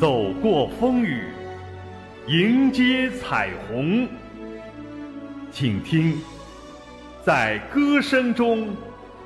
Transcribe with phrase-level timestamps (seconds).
[0.00, 1.24] 走过风雨，
[2.26, 4.08] 迎接彩虹。
[5.52, 6.20] 请听，
[7.24, 8.68] 在歌声中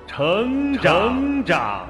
[0.06, 0.74] 成
[1.44, 1.88] 长。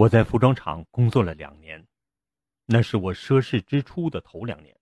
[0.00, 1.86] 我在服装厂工作了两年，
[2.64, 4.74] 那是我涉世之初的头两年，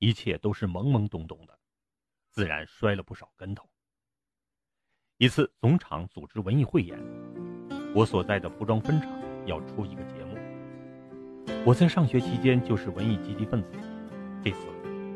[0.00, 1.56] 一切都是懵懵懂懂的，
[2.32, 3.70] 自然摔了不少跟头。
[5.18, 6.98] 一次总厂组织文艺汇演，
[7.94, 9.08] 我所在的服装分厂
[9.46, 10.36] 要出一个节目。
[11.64, 13.70] 我在上学期间就是文艺积极分子，
[14.42, 14.66] 这次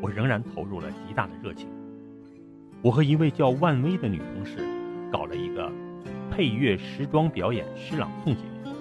[0.01, 1.67] 我仍然投入了极大的热情。
[2.81, 4.59] 我和一位叫万薇的女同事
[5.11, 5.69] 搞了一个
[6.31, 8.72] 配乐时装表演诗朗诵节目。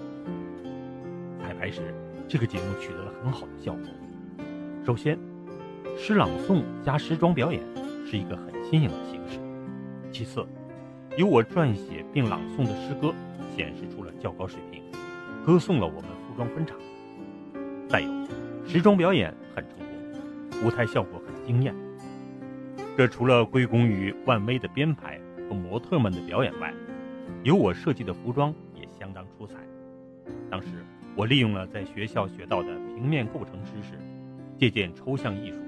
[1.63, 1.95] 开始，
[2.27, 3.83] 这个节目取得了很好的效果。
[4.85, 5.17] 首先，
[5.97, 7.63] 诗朗诵加时装表演
[8.05, 9.39] 是一个很新颖的形式。
[10.11, 10.45] 其次，
[11.17, 13.15] 由我撰写并朗诵的诗歌
[13.57, 14.83] 显示出了较高水平，
[15.47, 16.77] 歌颂了我们服装分厂。
[17.89, 18.11] 再有，
[18.67, 21.73] 时装表演很成功，舞台效果很惊艳。
[22.97, 25.17] 这除了归功于万威的编排
[25.49, 26.75] 和模特们的表演外，
[27.45, 29.55] 由我设计的服装也相当出彩。
[30.51, 30.67] 当时。
[31.15, 33.99] 我利用了在学校学到的平面构成知识，
[34.57, 35.59] 借鉴抽象艺术，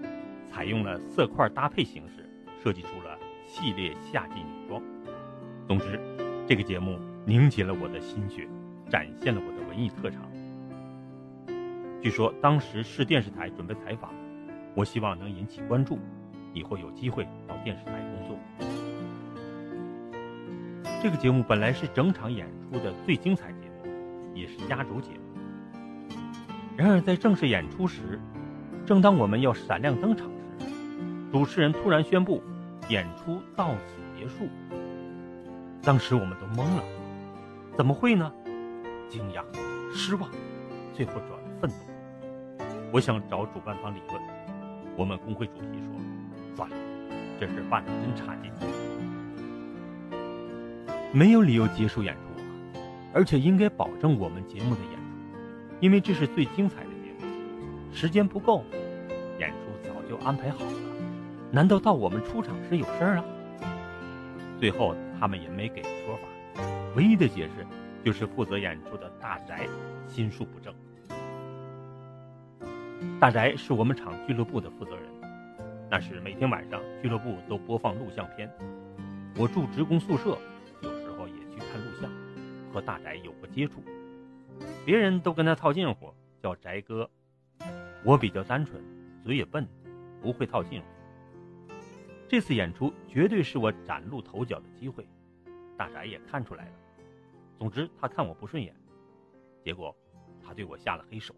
[0.51, 2.29] 采用了色块搭配形式，
[2.63, 4.83] 设计出了系列夏季女装。
[5.67, 6.01] 总之，
[6.47, 8.49] 这个节目凝结了我的心血，
[8.89, 10.23] 展现了我的文艺特长。
[12.03, 14.13] 据说当时市电视台准备采访，
[14.75, 15.99] 我希望能引起关注，
[16.53, 18.39] 以后有机会到电视台工作。
[21.03, 23.91] 这个节目本来是整场演出的最精彩节目，
[24.35, 25.24] 也是压轴节目。
[26.77, 28.21] 然而，在正式演出时，
[28.85, 30.27] 正当我们要闪亮登场
[30.59, 30.67] 时，
[31.31, 32.43] 主持人突然宣布
[32.89, 34.49] 演出到此结束。
[35.83, 36.83] 当时我们都懵了，
[37.77, 38.33] 怎么会呢？
[39.09, 39.45] 惊讶、
[39.95, 40.29] 失望，
[40.93, 41.77] 最后转为愤怒。
[42.91, 44.21] 我想找主办方理论。
[44.97, 45.95] 我们工会主席说
[46.57, 46.77] ：“算了，
[47.39, 48.51] 这事办得真差劲，
[51.13, 52.81] 没有理由结束演出，
[53.13, 54.99] 而且应该保证我们节目的演。”
[55.81, 57.27] 因为这是最精彩的节目，
[57.93, 58.65] 时间不够，
[59.39, 60.73] 演出早就安排好了。
[61.51, 63.25] 难道到我们出场时有事儿啊？
[64.59, 66.63] 最后他们也没给说法，
[66.97, 67.67] 唯一的解释
[68.05, 69.67] 就是负责演出的大宅
[70.09, 70.75] 心术不正。
[73.21, 75.05] 大宅是我们厂俱乐部的负责人，
[75.91, 78.51] 那是每天晚上俱乐部都播放录像片。
[79.37, 80.39] 我住职工宿舍，
[80.81, 82.11] 有时候也去看录像，
[82.73, 83.83] 和大宅有过接触。
[84.85, 86.13] 别人都跟他套近乎，
[86.43, 87.09] 叫宅哥。
[88.05, 88.83] 我比较单纯，
[89.25, 89.67] 嘴也笨，
[90.21, 90.87] 不会套近乎。
[92.29, 95.09] 这次演出绝对是我崭露头角的机会，
[95.75, 96.73] 大宅也看出来了。
[97.59, 98.75] 总之，他看我不顺眼，
[99.65, 99.97] 结果
[100.45, 101.35] 他对我下了黑手。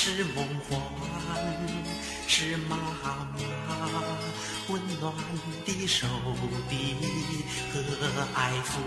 [0.00, 0.78] 是梦幻，
[2.28, 3.26] 是妈妈
[4.68, 5.12] 温暖
[5.66, 6.06] 的手
[6.68, 6.94] 臂
[7.72, 7.82] 和
[8.32, 8.78] 爱抚。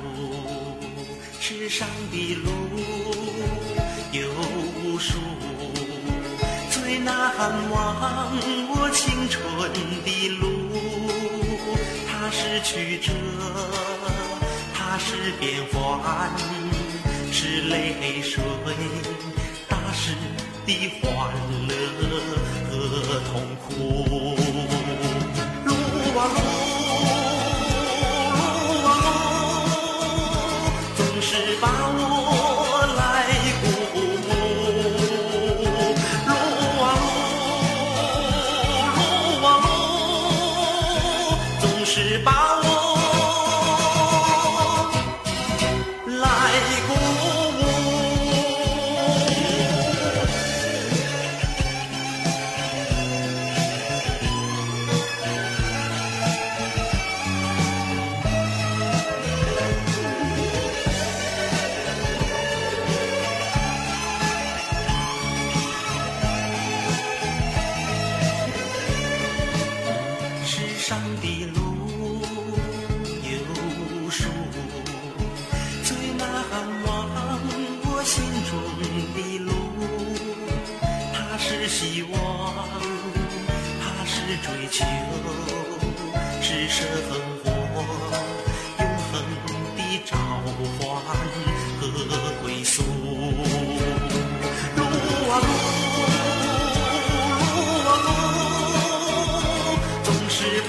[1.41, 2.49] 世上的路
[4.13, 4.29] 有
[4.85, 5.19] 无数。
[6.69, 7.13] 最难
[7.69, 8.31] 忘
[8.69, 9.43] 我青春
[10.05, 10.47] 的路，
[12.09, 13.11] 它是曲折，
[14.73, 16.31] 它是变幻，
[17.33, 18.41] 是泪水，
[20.65, 20.69] 的
[21.01, 21.09] 欢
[21.67, 21.71] 乐
[22.69, 22.71] 和
[23.31, 23.31] 痛
[23.67, 24.35] 苦。
[25.65, 25.71] 路
[26.17, 26.60] 啊路，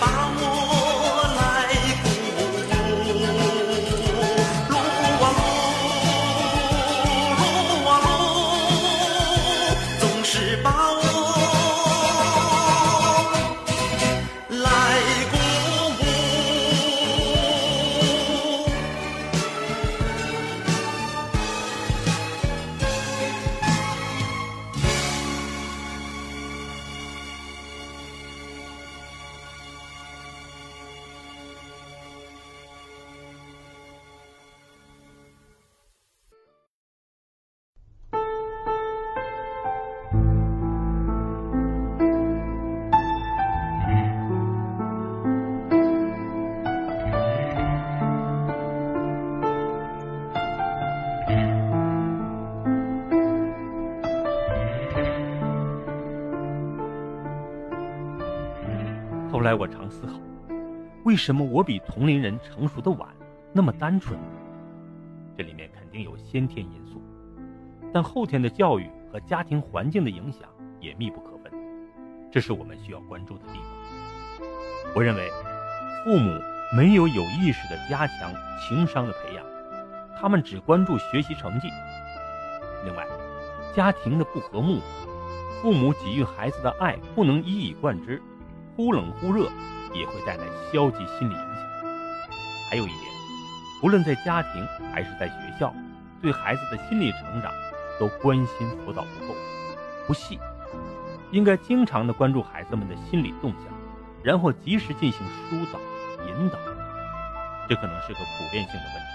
[0.02, 0.81] 把我
[59.52, 60.14] 来我常思考，
[61.04, 63.06] 为什么我比同龄人成熟的晚，
[63.52, 64.19] 那么单纯？
[65.37, 67.02] 这里面肯定有先天因素，
[67.93, 70.49] 但后天的教育和家庭环境的影响
[70.81, 71.52] 也密不可分，
[72.31, 74.49] 这是我们需要关注的地方。
[74.94, 75.31] 我认为，
[76.02, 76.31] 父母
[76.75, 79.44] 没有有意识的加强情商的培养，
[80.19, 81.69] 他们只关注学习成绩。
[82.87, 83.06] 另外，
[83.75, 84.81] 家庭的不和睦，
[85.60, 88.19] 父母给予孩子的爱不能一以贯之。
[88.82, 89.49] 忽冷忽热
[89.94, 91.62] 也会带来消极心理影响。
[92.69, 93.00] 还有一点，
[93.81, 95.73] 不论在家庭还是在学校，
[96.20, 97.52] 对孩子的心理成长
[98.00, 99.37] 都关心辅导不够、
[100.08, 100.37] 不细，
[101.31, 103.62] 应该经常的关注孩子们的心理动向，
[104.20, 105.79] 然后及时进行疏导、
[106.26, 106.58] 引导。
[107.69, 109.12] 这可能是个普遍性的问题。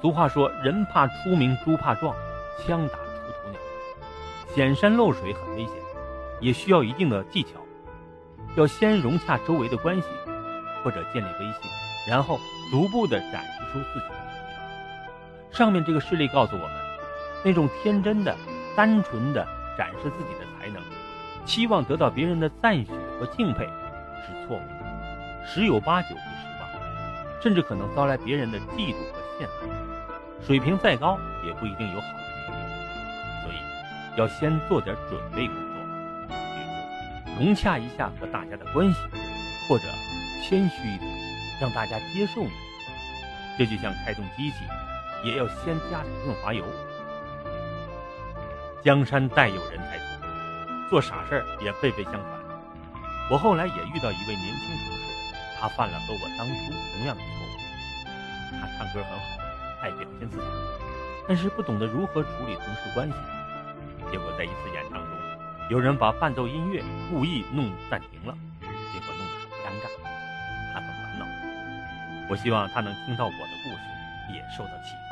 [0.00, 2.16] 俗话说：“人怕出名，猪怕壮，
[2.64, 3.04] 枪打出
[3.44, 3.60] 头鸟。”
[4.56, 5.74] 显山露水很危险。
[6.40, 7.50] 也需要一定的技巧，
[8.56, 10.08] 要先融洽周围的关系，
[10.82, 11.70] 或者建立威信，
[12.08, 12.38] 然后
[12.70, 15.52] 逐步的展示出自己的能力。
[15.52, 16.70] 上面这个事例告诉我们，
[17.44, 18.36] 那种天真的、
[18.76, 19.46] 单纯的
[19.78, 20.82] 展示自己的才能，
[21.44, 22.86] 期望得到别人的赞许
[23.18, 23.64] 和敬佩，
[24.26, 29.66] 是错误的，十有八九会失望，甚至可能遭来别人的嫉妒和陷害。
[30.46, 32.58] 水平再高，也不一定有好的结果，
[33.42, 35.65] 所以要先做点准备工作。
[37.36, 38.98] 融洽一下和大家的关系，
[39.68, 39.84] 或者
[40.42, 41.10] 谦虚一点，
[41.60, 42.50] 让大家接受你。
[43.58, 44.56] 这就像开动机器，
[45.22, 46.64] 也要先加点润滑油。
[48.82, 50.04] 江山代有人才出，
[50.88, 52.24] 做傻事儿也辈辈相传。
[53.30, 55.02] 我后来也遇到一位年轻同事，
[55.58, 56.54] 他犯了和我当初
[56.94, 57.52] 同样的错误。
[58.60, 59.24] 他唱歌很好，
[59.82, 60.44] 爱表现自己，
[61.26, 63.14] 但是不懂得如何处理同事关系。
[64.12, 64.95] 结果在一次演唱，
[65.68, 66.80] 有人把伴奏音乐
[67.10, 69.84] 故意弄暂停了，结果弄得很尴尬，
[70.72, 71.26] 他很烦恼。
[72.30, 75.05] 我希望他能听到我的故事，也受到启发。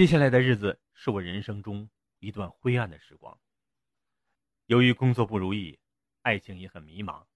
[0.00, 1.90] 接下来的日子是我人生中
[2.20, 3.38] 一段灰暗的时光。
[4.64, 5.78] 由于工作不如意，
[6.22, 7.26] 爱情也很迷茫，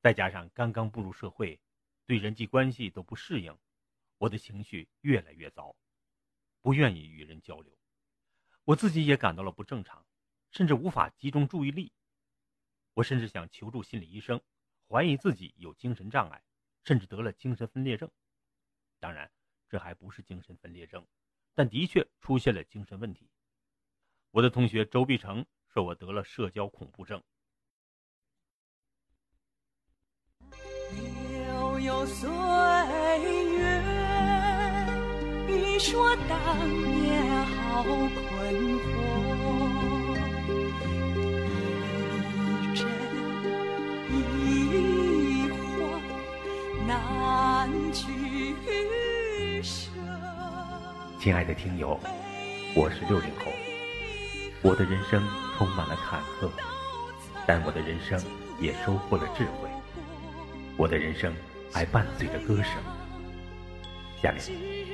[0.00, 1.60] 再加上刚刚步入社会，
[2.04, 3.56] 对人际关系都不适应，
[4.18, 5.76] 我的情绪越来越糟，
[6.60, 7.72] 不愿意与人交流。
[8.64, 10.04] 我自己也感到了不正常，
[10.50, 11.92] 甚至无法集中注意力。
[12.94, 14.42] 我甚至想求助心理医生，
[14.88, 16.42] 怀疑自己有精神障碍，
[16.82, 18.10] 甚至得了精神分裂症。
[18.98, 19.30] 当然，
[19.68, 21.06] 这还不是精神分裂症，
[21.54, 23.28] 但的确出现了精神问题。
[24.30, 27.22] 我的同学周碧成说我得了社交恐怖症。
[31.46, 32.30] 悠悠岁
[33.58, 33.82] 月，
[35.46, 37.94] 你说当年好困
[38.80, 38.90] 惑，
[42.62, 42.80] 一真
[44.40, 45.56] 一幻
[46.86, 46.88] 难
[47.92, 48.00] 取
[49.62, 49.91] 舍。
[51.22, 51.96] 亲爱的听友，
[52.74, 53.52] 我是六零后，
[54.60, 55.22] 我的人生
[55.56, 56.50] 充满了坎坷，
[57.46, 58.20] 但我的人生
[58.58, 59.70] 也收获了智慧。
[60.76, 61.32] 我的人生
[61.72, 62.74] 还伴随着歌声。
[64.20, 64.40] 下面，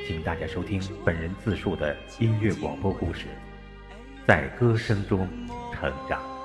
[0.07, 3.25] 请大家收听本人自述的音乐广播故事，
[4.27, 5.27] 在歌声中
[5.73, 6.38] 成长。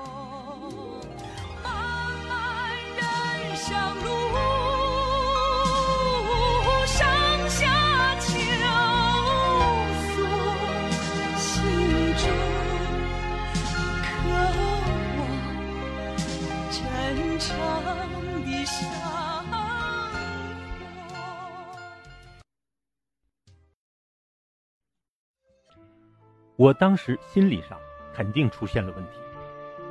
[26.64, 27.78] 我当时心理上
[28.10, 29.18] 肯定出现了问题，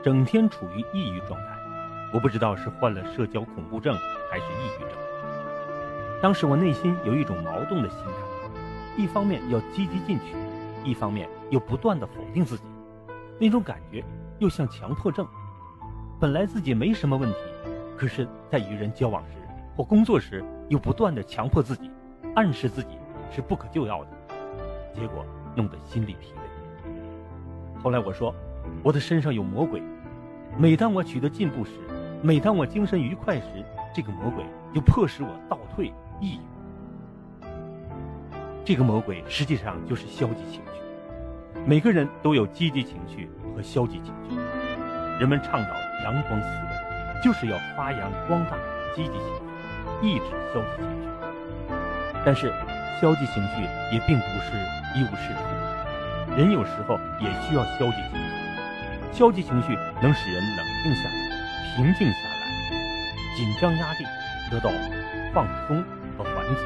[0.01, 1.55] 整天处于抑郁状态。
[2.11, 3.95] 我不知道是患了社交恐怖症
[4.27, 4.89] 还是抑郁症。
[6.19, 10.35] 当时我内心有一种矛盾的心态，一方面要积极进取，
[10.83, 12.63] 一方面又不断的否定自己，
[13.39, 14.03] 那种感觉
[14.39, 15.27] 又像强迫症。
[16.19, 17.37] 本来自己没什么问题，
[17.95, 19.37] 可是，在与人交往时
[19.77, 21.91] 或工作时，又不断的强迫自己，
[22.33, 22.97] 暗示自己
[23.31, 24.09] 是不可救药的，
[24.91, 25.23] 结果
[25.55, 26.33] 弄得心力疲。
[27.83, 28.33] 后来我说，
[28.81, 29.83] 我的身上有魔鬼。
[30.57, 31.71] 每当我取得进步时，
[32.21, 33.45] 每当我精神愉快时，
[33.93, 37.45] 这个魔鬼就迫使我倒退、抑郁。
[38.63, 41.59] 这个魔鬼实际上就是消极情绪。
[41.65, 44.37] 每个人都有积极情绪和消极情绪。
[45.19, 45.69] 人们倡导
[46.05, 48.55] 阳光思维，就是要发扬光大
[48.95, 49.27] 积极情
[50.01, 51.09] 绪，抑制消极情绪。
[52.25, 52.49] 但是，
[53.01, 53.61] 消极情绪
[53.91, 54.55] 也并不是
[54.95, 55.72] 一无是处。
[56.35, 58.25] 人有时候也需要消极情绪，
[59.11, 61.15] 消极情绪能使人冷静下来、
[61.75, 62.33] 平静下来，
[63.37, 64.05] 紧张压力
[64.49, 64.71] 得到
[65.31, 65.83] 放松
[66.17, 66.61] 和缓解。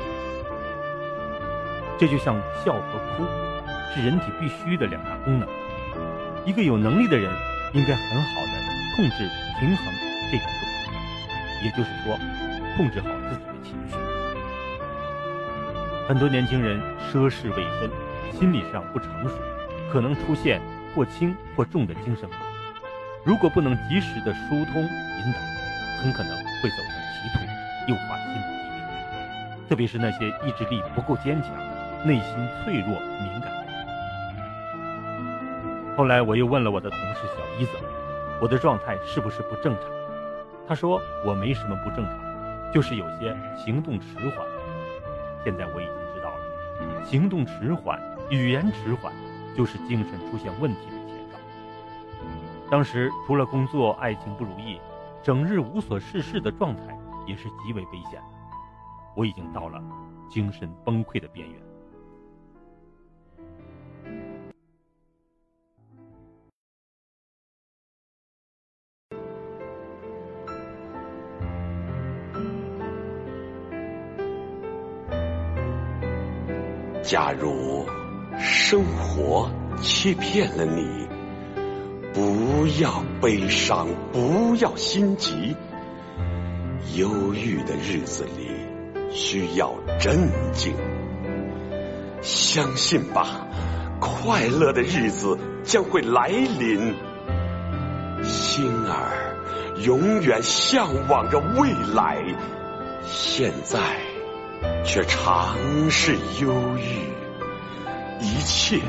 [2.00, 3.26] 这就像笑和哭，
[3.94, 5.50] 是人体必须的两大功能。
[6.46, 7.30] 一个有能力的人
[7.74, 8.52] 应该很好的
[8.96, 9.86] 控制、平衡
[10.32, 10.58] 这两个，
[11.66, 12.18] 也就是说，
[12.78, 13.96] 控制好自己的情绪。
[16.08, 16.82] 很多年轻人
[17.12, 17.92] 涉世未深，
[18.32, 19.36] 心理上不成熟。
[19.92, 20.62] 可能出现
[20.94, 22.36] 或轻或重的精神问题，
[23.24, 25.40] 如果不能及时的疏通引导，
[26.02, 27.40] 很可能会走向歧途，
[27.92, 28.78] 诱发心理疾病。
[29.70, 31.52] 特别是那些意志力不够坚强、
[32.06, 32.90] 内心脆弱
[33.22, 33.74] 敏感的人。
[35.96, 37.72] 后来我又问了我的同事小姨子，
[38.42, 39.84] 我的状态是不是不正常？
[40.68, 42.20] 她说我没什么不正常，
[42.74, 44.46] 就是有些行动迟缓。
[45.44, 49.14] 现在我已经知道了，行动迟缓、语言迟缓。
[49.58, 51.38] 就是精神出现问题的前兆。
[52.70, 54.80] 当时除了工作、爱情不如意，
[55.24, 56.96] 整日无所事事的状态
[57.26, 58.28] 也是极为危险的。
[59.16, 59.84] 我已经到了
[60.30, 61.60] 精神崩溃的边缘。
[77.02, 77.86] 假如
[78.40, 79.50] 生活
[79.82, 81.08] 欺骗了你，
[82.14, 85.56] 不要悲伤，不要心急。
[86.96, 90.74] 忧郁的日子里需要镇静，
[92.22, 93.48] 相信吧，
[94.00, 96.94] 快乐的日子将会来临。
[98.24, 99.36] 心儿
[99.84, 102.24] 永远向往着未来，
[103.04, 103.80] 现在
[104.84, 105.58] 却常
[105.90, 107.17] 是忧郁。
[108.20, 108.80] 一切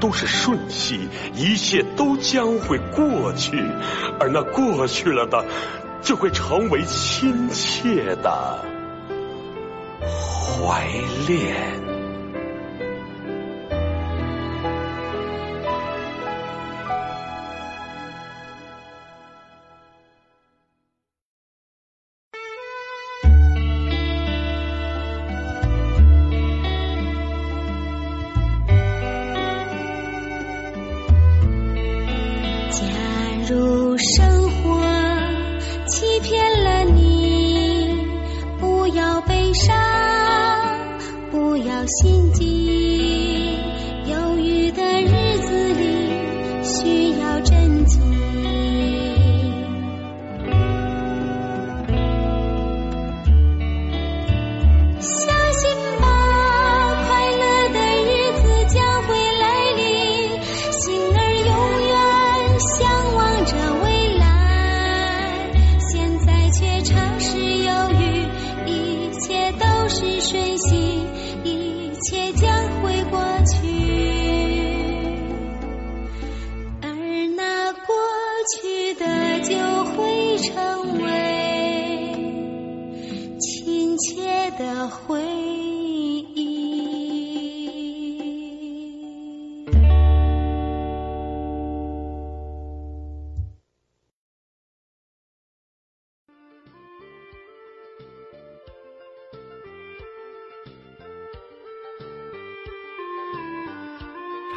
[0.00, 3.62] 都是瞬息，一切都将会过去，
[4.20, 5.44] 而那过去了的，
[6.02, 8.58] 就会成为亲切的
[10.12, 10.86] 怀
[11.26, 11.87] 恋。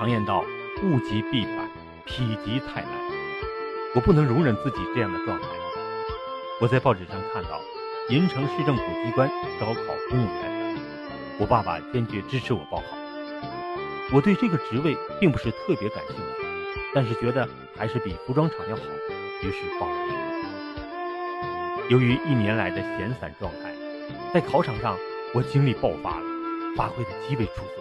[0.01, 0.43] 常言道
[0.81, 1.69] ：“物极必反，
[2.07, 2.87] 否极泰来。”
[3.93, 5.47] 我不能容忍自己这样的状态。
[6.59, 7.61] 我在报纸上看到，
[8.09, 9.73] 银城市政府机关招考
[10.09, 10.75] 公务员，
[11.37, 12.97] 我爸爸坚决支持我报考。
[14.11, 16.23] 我对这个职位并不是特别感兴趣，
[16.95, 18.81] 但是觉得还是比服装厂要好，
[19.43, 20.15] 于是报了名。
[21.89, 23.71] 由于一年来的闲散状态，
[24.33, 24.97] 在考场上
[25.31, 26.25] 我精力爆发了，
[26.75, 27.73] 发挥的极为出色。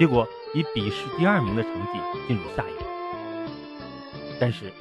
[0.00, 2.84] 结果以笔试第二名的成绩进入下一轮。
[4.40, 4.72] 但是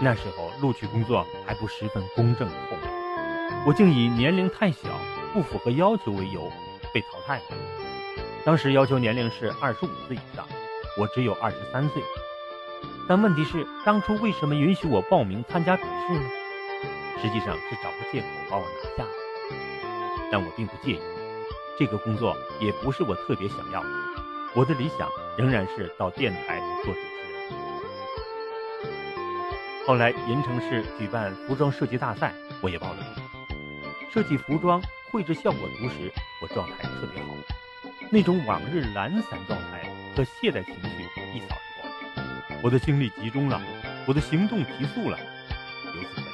[0.00, 4.88] 那时候录取工作还不十分公正透明，我竟以年龄太小、
[5.32, 6.50] 不符合要求为由
[6.92, 7.44] 被淘汰了。
[8.44, 10.46] 当时要求年龄是二十五岁以上，
[10.98, 12.02] 我只有二十三岁。
[13.08, 16.28] 但问题是，当初为什么允许我报名参加笔试呢？
[17.20, 19.10] 实际上是找个借口把我拿下了。
[20.30, 21.00] 但我并不介意，
[21.78, 23.88] 这个工作也不是我特别想要的。
[24.54, 27.42] 我的理想仍然是到电台做主持人。
[29.86, 33.06] 后来银城市举办服装设计大赛，我也报了名。
[34.12, 37.28] 设计服装绘制效果图时，我状态特别好，
[38.10, 39.82] 那种往日懒散状态
[40.16, 41.02] 和懈怠情绪
[41.34, 42.60] 一扫而光。
[42.62, 43.60] 我的精力集中了，
[44.06, 45.18] 我的行动提速了。
[45.94, 46.26] 由此可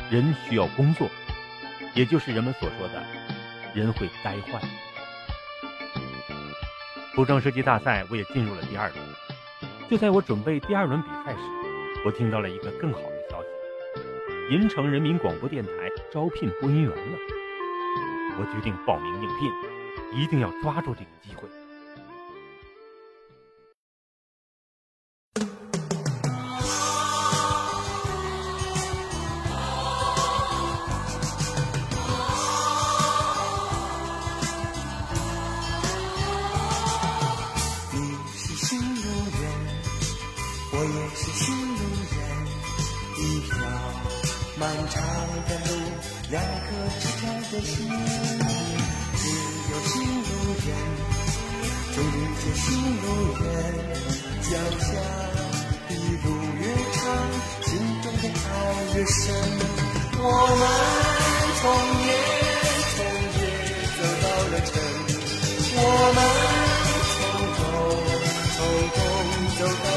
[0.00, 1.08] 见，人需要工作，
[1.94, 3.02] 也就是人们所说的
[3.74, 4.60] “人会呆坏”。
[7.20, 8.98] 服装设计大赛，我也进入了第二轮。
[9.90, 11.38] 就在我准备第二轮比赛时，
[12.02, 15.70] 我听到了一个更好的消息：银城人民广播电台
[16.10, 17.18] 招聘播音员了。
[18.38, 19.52] 我决定报名应聘，
[20.18, 21.46] 一定要抓住这个机会。
[49.16, 49.22] 只
[49.70, 49.92] 有心
[50.26, 50.28] 路
[50.66, 50.68] 人，
[51.94, 52.64] 终遇见新
[53.02, 53.04] 路
[53.40, 53.44] 人，
[54.42, 54.88] 脚下
[55.88, 55.90] 的
[56.22, 56.26] 路
[56.60, 57.00] 越长，
[57.62, 57.68] 心
[58.02, 58.48] 中的爱
[58.94, 59.18] 越深。
[60.22, 60.24] 我
[60.60, 60.62] 们
[61.60, 61.62] 从
[62.06, 62.08] 夜
[62.94, 62.96] 从
[63.36, 63.40] 夜
[63.96, 64.72] 走到了晨，
[65.76, 65.78] 我
[66.14, 66.18] 们。
[67.12, 67.18] 从
[67.56, 67.60] 冬
[68.56, 68.58] 从
[68.94, 68.98] 冬
[69.58, 69.89] 走到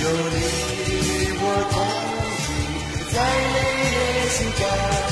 [0.00, 0.42] 有你
[1.40, 1.76] 我同
[2.44, 2.46] 行
[3.12, 3.16] 再
[3.54, 3.56] 累
[3.94, 5.07] 也心甘。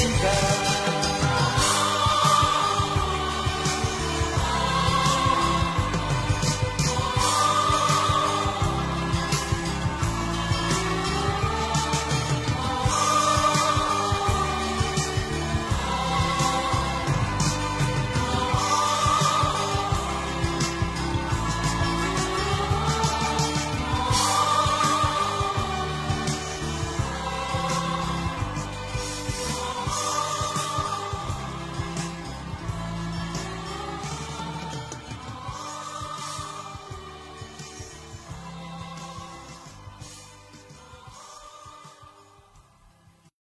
[0.00, 0.57] Mexican.